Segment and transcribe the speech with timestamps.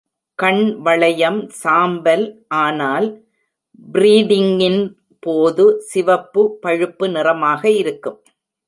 [0.39, 2.25] கண் வளையம் சாம்பல்
[2.61, 3.07] ஆனால்
[3.91, 4.81] ப்ரீடிங்கின்
[5.23, 8.19] போது சிவப்பு-பழுப்பு நிறமாக இருக்கும்.